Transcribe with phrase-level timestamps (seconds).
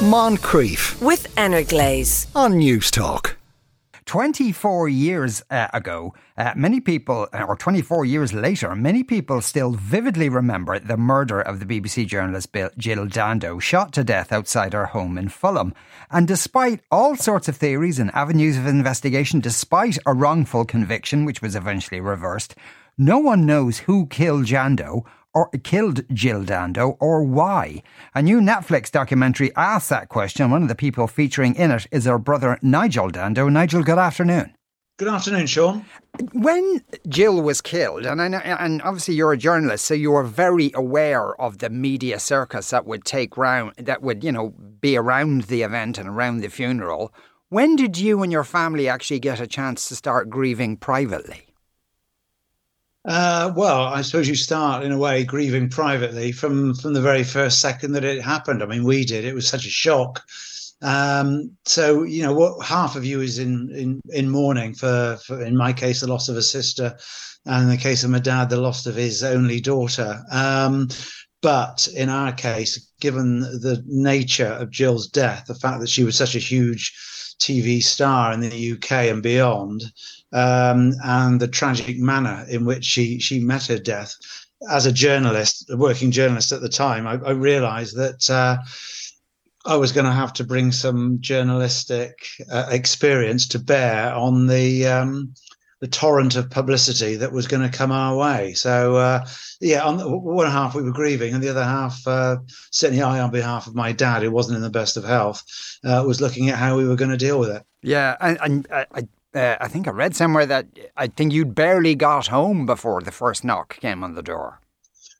[0.00, 3.36] Moncrieff with Energlaze on Newstalk.
[4.06, 9.72] 24 years uh, ago, uh, many people, uh, or 24 years later, many people still
[9.72, 14.86] vividly remember the murder of the BBC journalist Jill Dando, shot to death outside her
[14.86, 15.74] home in Fulham.
[16.10, 21.42] And despite all sorts of theories and avenues of investigation, despite a wrongful conviction, which
[21.42, 22.54] was eventually reversed,
[22.96, 25.04] no one knows who killed Jando
[25.34, 27.82] or killed Jill Dando or why?
[28.14, 30.50] A new Netflix documentary asks that question.
[30.50, 33.48] One of the people featuring in it is her brother Nigel Dando.
[33.48, 34.54] Nigel, good afternoon.
[35.00, 35.86] Good afternoon, Sean.
[36.34, 40.24] When Jill was killed, and I know, and obviously you're a journalist, so you were
[40.24, 44.50] very aware of the media circus that would take round, that would you know
[44.82, 47.14] be around the event and around the funeral.
[47.48, 51.46] When did you and your family actually get a chance to start grieving privately?
[53.04, 57.24] Uh, well, I suppose you start in a way grieving privately from from the very
[57.24, 58.62] first second that it happened.
[58.62, 59.24] I mean, we did.
[59.24, 60.22] It was such a shock.
[60.82, 65.42] Um, so you know, what half of you is in in in mourning for, for,
[65.42, 66.96] in my case, the loss of a sister,
[67.46, 70.22] and in the case of my dad, the loss of his only daughter.
[70.30, 70.88] Um,
[71.42, 76.16] but in our case, given the nature of Jill's death, the fact that she was
[76.16, 76.92] such a huge
[77.40, 79.82] TV star in the UK and beyond,
[80.32, 84.14] um, and the tragic manner in which she she met her death.
[84.70, 88.58] As a journalist, a working journalist at the time, I, I realised that uh,
[89.64, 92.14] I was going to have to bring some journalistic
[92.50, 95.34] uh, experience to bear on the um,
[95.80, 98.52] the torrent of publicity that was going to come our way.
[98.52, 99.26] So, uh,
[99.60, 102.36] yeah, on one half we were grieving, and the other half, uh,
[102.70, 105.42] certainly I, on behalf of my dad, who wasn't in the best of health,
[105.82, 107.62] uh, was looking at how we were going to deal with it.
[107.82, 111.54] Yeah, and, and uh, I uh, I think I read somewhere that I think you'd
[111.54, 114.60] barely got home before the first knock came on the door.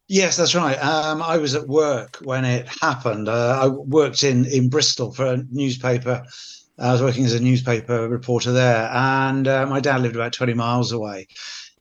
[0.09, 0.77] Yes, that's right.
[0.79, 3.29] Um, I was at work when it happened.
[3.29, 6.25] Uh, I worked in, in Bristol for a newspaper.
[6.81, 10.55] I was working as a newspaper reporter there, and uh, my dad lived about 20
[10.55, 11.29] miles away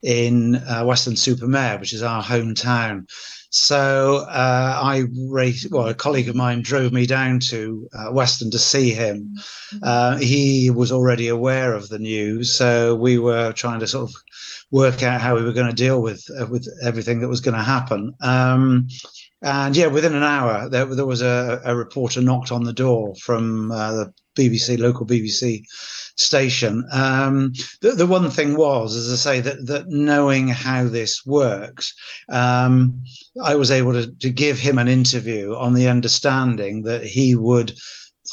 [0.04, 3.10] in uh, Weston-super-Mare, which is our hometown.
[3.52, 8.52] So uh, I raced, well, a colleague of mine drove me down to uh, Weston
[8.52, 9.34] to see him.
[9.74, 9.78] Mm-hmm.
[9.82, 14.16] Uh, he was already aware of the news, so we were trying to sort of
[14.72, 17.58] work out how we were going to deal with uh, with everything that was going
[17.58, 18.14] to happen.
[18.22, 18.88] Um,
[19.42, 23.16] and yeah, within an hour, there, there was a, a, reporter knocked on the door
[23.16, 25.64] from uh, the BBC, local BBC
[26.20, 26.86] station.
[26.92, 31.94] Um, the, the, one thing was, as I say, that that knowing how this works,
[32.30, 33.02] um,
[33.44, 37.74] I was able to, to give him an interview on the understanding that he would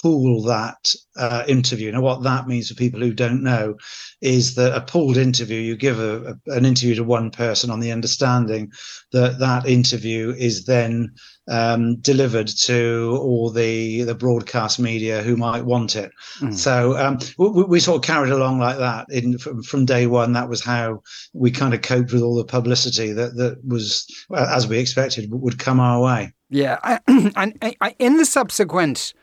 [0.02, 1.92] pool that uh, interview.
[1.92, 3.76] Now, what that means for people who don't know
[4.20, 7.80] is that a pooled interview, you give a, a, an interview to one person on
[7.80, 8.70] the understanding
[9.12, 11.14] that that interview is then
[11.48, 16.10] um, delivered to all the the broadcast media who might want it.
[16.40, 16.54] Mm.
[16.54, 20.32] So um, we, we, sort of carried along like that in, from, from, day one.
[20.32, 21.02] That was how
[21.32, 25.58] we kind of coped with all the publicity that that was, as we expected, would
[25.58, 26.32] come our way.
[26.50, 27.00] Yeah, I,
[27.36, 29.14] and I, in the subsequent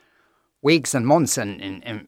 [0.63, 1.62] weeks and months and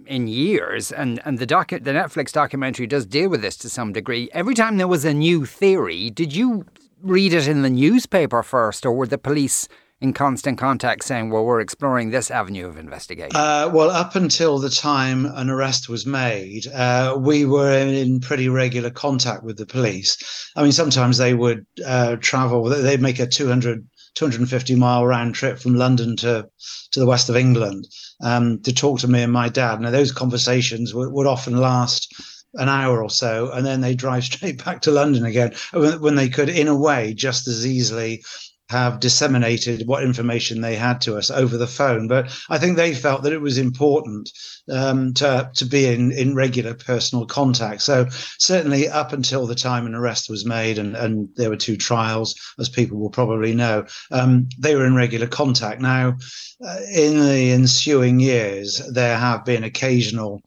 [0.08, 0.92] in, years.
[0.92, 4.30] And, and the, docu- the Netflix documentary does deal with this to some degree.
[4.34, 6.66] Every time there was a new theory, did you
[7.02, 9.68] read it in the newspaper first, or were the police
[10.02, 13.36] in constant contact saying, well, we're exploring this avenue of investigation?
[13.36, 18.50] Uh, well, up until the time an arrest was made, uh, we were in pretty
[18.50, 20.18] regular contact with the police.
[20.56, 25.60] I mean, sometimes they would uh, travel, they'd make a 200 250 mile round trip
[25.60, 26.48] from London to
[26.92, 27.88] to the west of England
[28.22, 29.82] um, to talk to me and my dad.
[29.82, 32.14] Now those conversations would, would often last
[32.56, 36.30] an hour or so, and then they drive straight back to London again when they
[36.30, 38.24] could, in a way, just as easily
[38.70, 42.08] have disseminated what information they had to us over the phone.
[42.08, 44.30] But I think they felt that it was important
[44.72, 47.82] um, to to be in in regular personal contact.
[47.84, 48.08] So
[48.40, 52.36] certainly up until the time an arrest was made, and and there were two trials,
[52.60, 55.82] as people will probably know, um, they were in regular contact.
[55.82, 56.16] Now,
[56.66, 60.42] uh, in the ensuing years, there have been occasional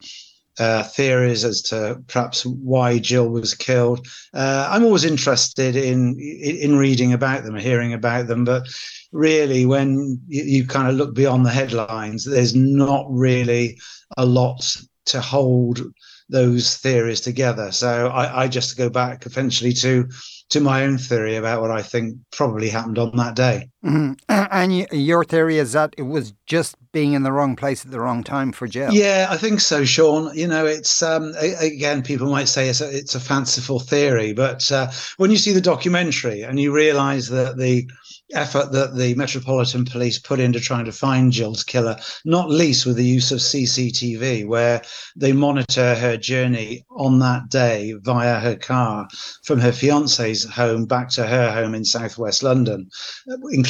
[0.59, 4.07] uh, theories as to perhaps why Jill was killed.
[4.33, 8.67] Uh, I'm always interested in in reading about them, hearing about them, but
[9.11, 13.79] really, when you, you kind of look beyond the headlines, there's not really
[14.17, 14.75] a lot
[15.05, 15.81] to hold
[16.29, 17.71] those theories together.
[17.71, 20.07] So I, I just go back eventually to
[20.49, 23.69] to my own theory about what I think probably happened on that day.
[23.83, 24.13] Mm-hmm.
[24.51, 27.99] And your theory is that it was just being in the wrong place at the
[27.99, 28.91] wrong time for Jill.
[28.91, 30.35] Yeah, I think so, Sean.
[30.35, 34.71] You know, it's um, again, people might say it's a, it's a fanciful theory, but
[34.71, 37.87] uh, when you see the documentary and you realise that the
[38.33, 42.95] effort that the Metropolitan Police put into trying to find Jill's killer, not least with
[42.95, 44.81] the use of CCTV, where
[45.15, 49.07] they monitor her journey on that day via her car
[49.43, 52.89] from her fiance's home back to her home in southwest London,
[53.51, 53.68] including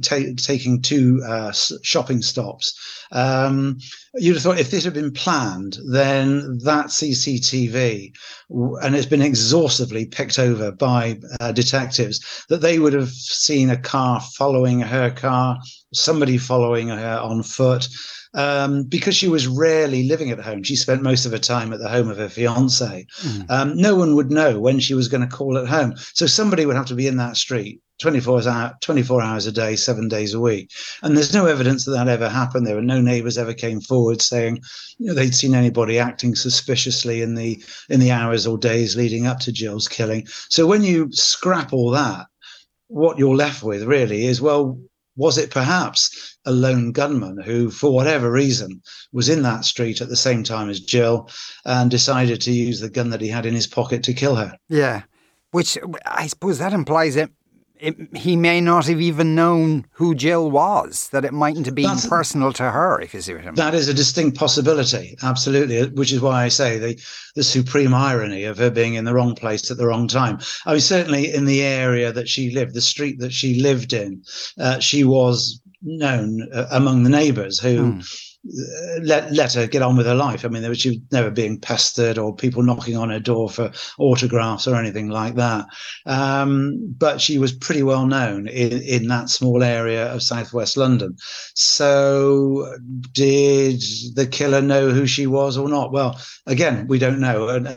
[0.00, 1.52] ta- taking two uh,
[1.82, 2.78] shopping stops.
[3.12, 3.78] Um,
[4.14, 8.12] you'd have thought if this had been planned, then that CCTV,
[8.82, 13.76] and it's been exhaustively picked over by uh, detectives, that they would have seen a
[13.76, 15.58] car following her car,
[15.92, 17.88] somebody following her on foot.
[18.32, 20.62] Um, because she was rarely living at home.
[20.62, 23.06] She spent most of her time at the home of her fiance.
[23.22, 23.50] Mm.
[23.50, 25.94] Um, no one would know when she was going to call at home.
[26.14, 29.76] So somebody would have to be in that street 24 hours, 24 hours a day,
[29.76, 30.70] seven days a week.
[31.02, 32.66] And there's no evidence that that ever happened.
[32.66, 34.60] There were no neighbors ever came forward saying
[34.98, 39.26] you know, they'd seen anybody acting suspiciously in the in the hours or days leading
[39.26, 40.26] up to Jill's killing.
[40.48, 42.26] So when you scrap all that,
[42.88, 44.80] what you're left with really is well,
[45.16, 48.80] was it perhaps a lone gunman who, for whatever reason,
[49.12, 51.28] was in that street at the same time as Jill
[51.64, 54.56] and decided to use the gun that he had in his pocket to kill her?
[54.68, 55.02] Yeah.
[55.50, 55.76] Which
[56.06, 57.30] I suppose that implies it
[57.80, 61.86] it, he may not have even known who Jill was, that it mightn't have been
[61.86, 63.54] That's, personal to her, if you see what I mean.
[63.54, 67.02] That is a distinct possibility, absolutely, which is why I say the,
[67.34, 70.38] the supreme irony of her being in the wrong place at the wrong time.
[70.66, 74.22] I mean, certainly in the area that she lived, the street that she lived in,
[74.58, 77.94] uh, she was known uh, among the neighbours who.
[77.94, 78.26] Mm
[79.02, 80.44] let let her get on with her life.
[80.44, 83.50] I mean, there was, she was never being pestered or people knocking on her door
[83.50, 85.66] for autographs or anything like that.
[86.06, 91.16] Um, but she was pretty well known in, in that small area of southwest London.
[91.54, 92.76] So,
[93.12, 93.82] did
[94.14, 95.92] the killer know who she was or not?
[95.92, 97.76] Well, again, we don't know.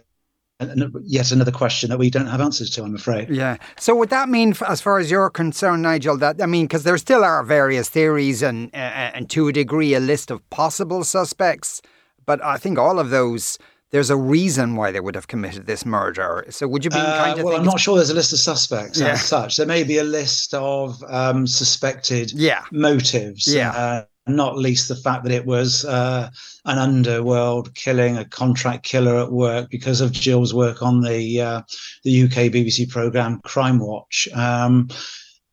[0.70, 3.30] And yet another question that we don't have answers to, I'm afraid.
[3.30, 3.58] Yeah.
[3.78, 6.98] So would that mean, as far as you're concerned, Nigel, that I mean, because there
[6.98, 11.82] still are various theories and uh, and to a degree a list of possible suspects,
[12.26, 13.58] but I think all of those.
[13.92, 16.46] There's a reason why they would have committed this murder.
[16.50, 17.46] So would you be uh, kind of?
[17.46, 17.96] Well, I'm not sure.
[17.98, 19.10] There's a list of suspects yeah.
[19.10, 19.58] as such.
[19.58, 22.64] There may be a list of um, suspected yeah.
[22.72, 23.54] motives.
[23.54, 23.70] Yeah.
[23.70, 26.30] Uh, not least the fact that it was uh,
[26.66, 31.62] an underworld killing, a contract killer at work because of Jill's work on the uh,
[32.04, 34.36] the UK BBC program Crimewatch.
[34.36, 34.88] Um,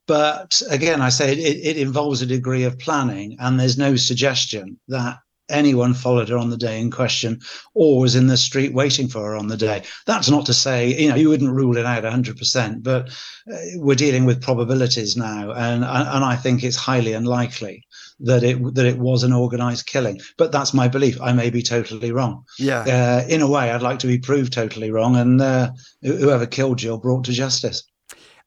[0.07, 4.79] but again, I say it, it involves a degree of planning, and there's no suggestion
[4.89, 5.19] that
[5.51, 7.41] anyone followed her on the day in question
[7.75, 9.83] or was in the street waiting for her on the day.
[10.07, 13.97] That's not to say, you know, you wouldn't rule it out 100%, but uh, we're
[13.97, 15.51] dealing with probabilities now.
[15.51, 17.85] And, and I think it's highly unlikely
[18.21, 20.21] that it that it was an organized killing.
[20.39, 21.21] But that's my belief.
[21.21, 22.45] I may be totally wrong.
[22.59, 22.81] Yeah.
[22.81, 25.73] Uh, in a way, I'd like to be proved totally wrong, and uh,
[26.03, 27.83] whoever killed Jill brought to justice.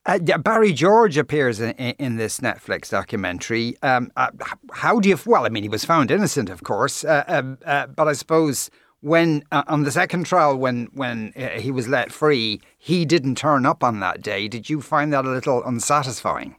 [0.06, 3.76] Uh, yeah, Barry George appears in, in this Netflix documentary.
[3.82, 4.30] Um, uh,
[4.72, 5.18] how do you?
[5.24, 8.70] Well, I mean, he was found innocent, of course, uh, um, uh but I suppose
[9.00, 13.36] when uh, on the second trial, when when uh, he was let free, he didn't
[13.36, 14.46] turn up on that day.
[14.48, 16.56] Did you find that a little unsatisfying?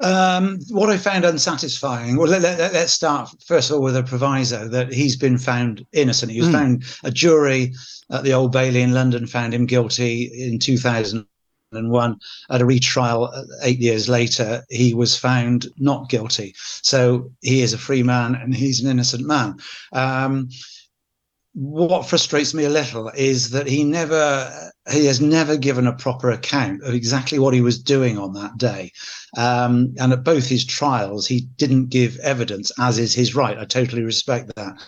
[0.00, 4.02] Um, what I found unsatisfying, well, let, us let, start first of all with a
[4.02, 6.32] proviso that he's been found innocent.
[6.32, 6.52] He was mm.
[6.52, 7.74] found, a jury
[8.10, 11.26] at the Old Bailey in London found him guilty in 2001.
[12.50, 16.54] At a retrial uh, eight years later, he was found not guilty.
[16.56, 19.58] So he is a free man and he's an innocent man.
[19.92, 20.48] Um,
[21.52, 26.30] what frustrates me a little is that he never he has never given a proper
[26.30, 28.92] account of exactly what he was doing on that day.
[29.36, 33.58] Um, and at both his trials he didn't give evidence as is his right.
[33.58, 34.82] I totally respect that.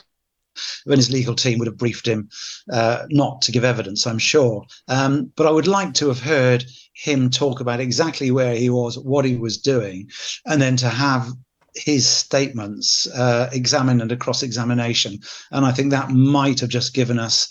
[0.84, 2.28] When his legal team would have briefed him
[2.70, 4.64] uh, not to give evidence i'm sure.
[4.86, 8.98] Um, but i would like to have heard him talk about exactly where he was
[8.98, 10.10] what he was doing
[10.44, 11.32] and then to have
[11.74, 15.18] his statements uh, examined under cross examination.
[15.50, 17.48] And I think that might have just given us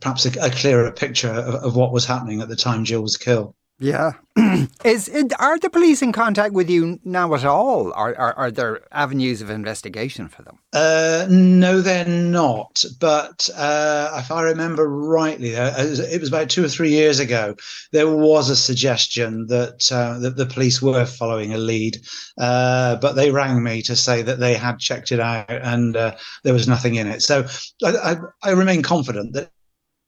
[0.00, 3.16] perhaps a, a, clearer picture of, of, what was happening at the time Jill was
[3.16, 3.54] killed.
[3.80, 4.12] Yeah.
[4.84, 7.94] Is Are the police in contact with you now at all?
[7.94, 10.58] Are, are, are there avenues of investigation for them?
[10.74, 12.84] Uh, no, they're not.
[13.00, 17.56] But uh, if I remember rightly, uh, it was about two or three years ago,
[17.90, 21.96] there was a suggestion that, uh, that the police were following a lead.
[22.38, 26.14] Uh, but they rang me to say that they had checked it out and uh,
[26.44, 27.22] there was nothing in it.
[27.22, 27.46] So
[27.82, 29.50] I, I, I remain confident that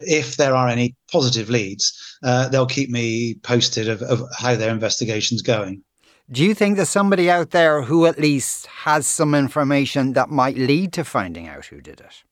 [0.06, 4.70] if there are any positive leads, uh, they'll keep me posted of, of how their
[4.70, 5.82] investigation's going.
[6.30, 10.56] Do you think there's somebody out there who at least has some information that might
[10.56, 12.22] lead to finding out who did it?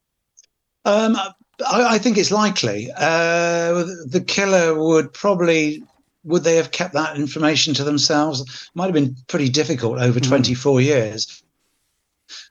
[0.85, 2.91] Um, I, I, think it's likely.
[2.97, 5.83] Uh, the killer would probably
[6.25, 8.71] would they have kept that information to themselves?
[8.75, 10.29] Might have been pretty difficult over mm.
[10.29, 11.43] 24 years.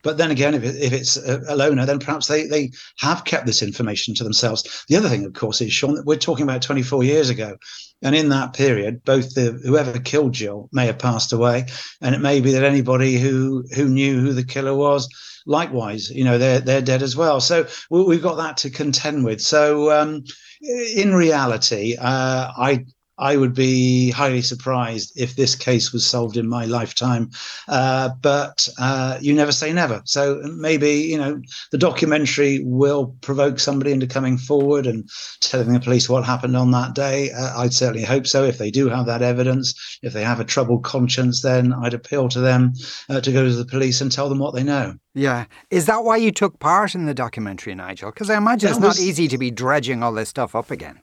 [0.04, 3.62] But then again, if, if it's a, loner, then perhaps they, they have kept this
[3.62, 4.86] information to themselves.
[4.88, 7.58] The other thing, of course, is Sean that we're talking about 24 years ago,
[8.02, 11.66] and in that period, both the whoever killed Jill may have passed away,
[12.02, 15.10] and it may be that anybody who who knew who the killer was,
[15.46, 17.42] likewise, you know, they're they're dead as well.
[17.42, 19.42] So we've got that to contend with.
[19.42, 19.92] So.
[19.92, 20.24] Um,
[20.62, 22.86] in reality, uh, I
[23.20, 27.30] I would be highly surprised if this case was solved in my lifetime.
[27.68, 30.02] Uh, but uh, you never say never.
[30.06, 35.08] So maybe, you know, the documentary will provoke somebody into coming forward and
[35.42, 37.32] telling the police what happened on that day.
[37.32, 38.46] Uh, I'd certainly hope so.
[38.46, 42.30] If they do have that evidence, if they have a troubled conscience, then I'd appeal
[42.30, 42.74] to them
[43.10, 44.96] uh, to go to the police and tell them what they know.
[45.14, 45.46] Yeah.
[45.70, 48.12] Is that why you took part in the documentary, Nigel?
[48.12, 49.00] Because I imagine that it's was...
[49.00, 51.02] not easy to be dredging all this stuff up again.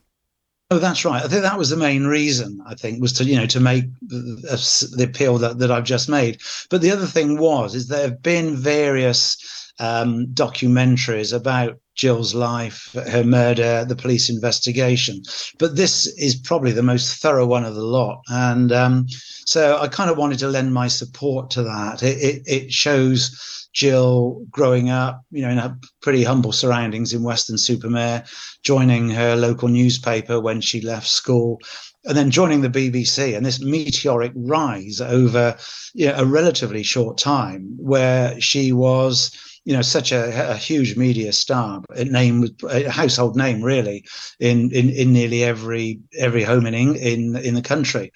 [0.69, 1.23] Oh, that's right.
[1.23, 2.59] I think that was the main reason.
[2.65, 6.09] I think was to you know to make the, the appeal that, that I've just
[6.09, 6.41] made.
[6.69, 9.37] But the other thing was is there have been various
[9.79, 15.21] um, documentaries about Jill's life, her murder, the police investigation.
[15.57, 18.21] But this is probably the most thorough one of the lot.
[18.29, 19.07] And um,
[19.45, 22.03] so I kind of wanted to lend my support to that.
[22.03, 27.21] It, it, it shows Jill growing up, you know, in a pretty humble surroundings in
[27.21, 28.23] Weston-super-Mare
[28.63, 31.59] joining her local newspaper when she left school,
[32.05, 35.55] and then joining the BBC and this meteoric rise over
[35.93, 39.31] you know, a relatively short time where she was
[39.67, 44.05] you know such a, a, huge media star a name a household name really
[44.39, 48.11] in in, in nearly every every home in in in the country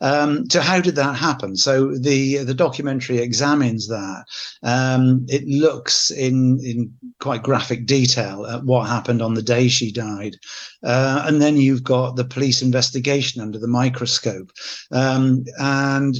[0.00, 1.56] um, so how did that happen?
[1.56, 4.24] So the the documentary examines that.
[4.62, 9.90] Um, it looks in in quite graphic detail at what happened on the day she
[9.90, 10.36] died,
[10.82, 14.50] uh, and then you've got the police investigation under the microscope,
[14.92, 16.16] um, and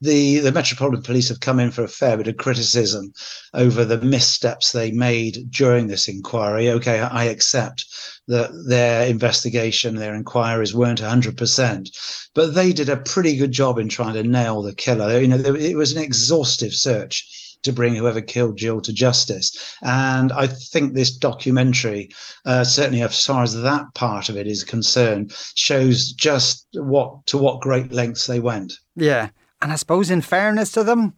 [0.00, 3.12] the, the Metropolitan Police have come in for a fair bit of criticism
[3.54, 6.70] over the missteps they made during this inquiry.
[6.70, 7.86] Okay, I accept
[8.28, 13.88] that their investigation, their inquiries weren't 100%, but they did a pretty good job in
[13.88, 15.18] trying to nail the killer.
[15.20, 19.76] You know, it was an exhaustive search to bring whoever killed Jill to justice.
[19.82, 22.10] And I think this documentary,
[22.44, 27.38] uh, certainly as far as that part of it is concerned, shows just what to
[27.38, 28.74] what great lengths they went.
[28.94, 29.30] Yeah.
[29.60, 31.14] And I suppose, in fairness to them,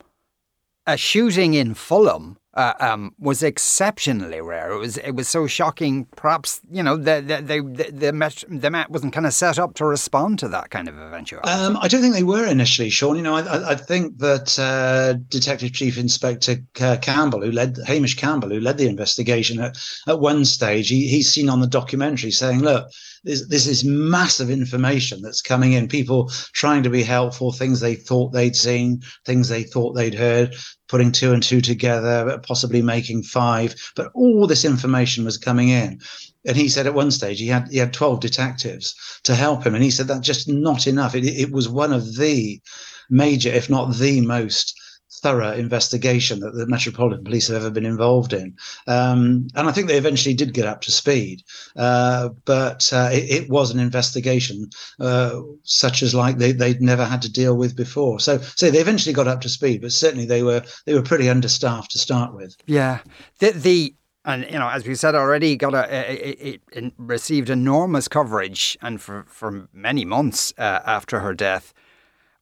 [0.87, 4.72] a shooting in Fulham uh, um, was exceptionally rare.
[4.72, 6.06] It was it was so shocking.
[6.16, 9.74] Perhaps you know the the the the, Met, the Met wasn't kind of set up
[9.74, 11.48] to respond to that kind of eventuality.
[11.48, 13.14] Um, I don't think they were initially, Sean.
[13.14, 18.48] You know, I, I think that uh, Detective Chief Inspector Campbell, who led Hamish Campbell,
[18.48, 22.62] who led the investigation at, at one stage, he, he's seen on the documentary saying,
[22.62, 22.90] "Look,
[23.22, 25.86] there's, there's this massive information that's coming in.
[25.86, 30.56] People trying to be helpful, things they thought they'd seen, things they thought they'd heard,
[30.88, 33.75] putting two and two together, possibly making five.
[33.95, 36.00] But all this information was coming in.
[36.47, 39.75] And he said at one stage he had he had 12 detectives to help him.
[39.75, 41.14] And he said that's just not enough.
[41.14, 42.61] It, it was one of the
[43.11, 44.75] major, if not the most
[45.10, 48.54] thorough investigation that the Metropolitan Police have ever been involved in.
[48.86, 51.42] Um, and I think they eventually did get up to speed,
[51.76, 54.68] uh, but uh, it, it, was an investigation
[55.00, 58.20] uh, such as like they, they'd never had to deal with before.
[58.20, 61.28] So, so they eventually got up to speed, but certainly they were they were pretty
[61.30, 62.56] understaffed to start with.
[62.66, 63.00] Yeah,
[63.38, 68.08] the, the and you know, as we said already, got a, it, it received enormous
[68.08, 71.72] coverage, and for for many months uh, after her death.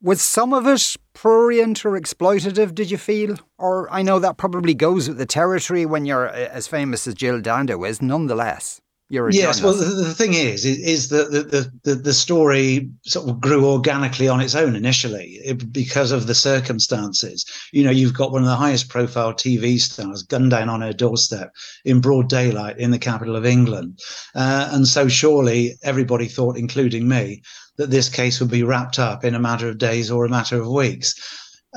[0.02, 3.38] Was some of it prurient or exploitative, did you feel?
[3.56, 7.40] Or I know that probably goes with the territory when you're as famous as Jill
[7.40, 8.80] Dando is, nonetheless.
[9.08, 13.40] You're yes, well, the, the, thing is, is that the, the, the, story sort of
[13.40, 17.44] grew organically on its own initially because of the circumstances.
[17.72, 20.92] You know, you've got one of the highest profile TV stars gunned down on her
[20.92, 24.00] doorstep in broad daylight in the capital of England.
[24.34, 27.42] Uh, and so surely everybody thought, including me,
[27.76, 30.60] that this case would be wrapped up in a matter of days or a matter
[30.60, 31.14] of weeks.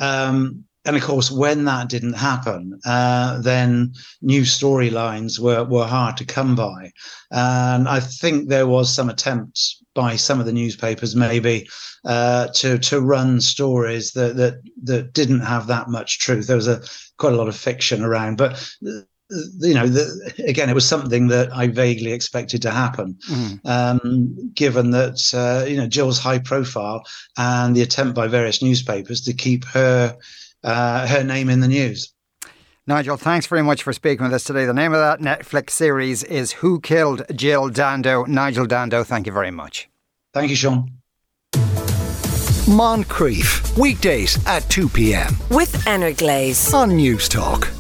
[0.02, 3.94] Um, and of course, when that didn't happen, uh, then
[4.24, 6.92] new storylines were, were hard to come by.
[7.30, 11.70] And I think there was some attempt by some of the newspapers, maybe,
[12.06, 16.48] uh, to to run stories that that that didn't have that much truth.
[16.48, 16.82] There was a
[17.18, 21.56] quite a lot of fiction around, but you know, the, again, it was something that
[21.56, 23.60] I vaguely expected to happen, mm.
[23.64, 27.04] um, given that uh, you know Jill's high profile
[27.38, 30.18] and the attempt by various newspapers to keep her
[30.64, 32.14] uh, her name in the news.
[32.88, 34.66] Nigel, thanks very much for speaking with us today.
[34.66, 38.26] The name of that Netflix series is Who Killed Jill Dando?
[38.26, 39.88] Nigel Dando, thank you very much.
[40.34, 40.92] Thank you, Sean.
[42.70, 45.36] Moncrieff, weekdays at 2 p.m.
[45.50, 47.79] With Energlaze on Newstalk.